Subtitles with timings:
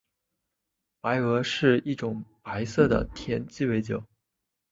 [0.99, 4.03] 白俄是一种白色的甜鸡尾酒。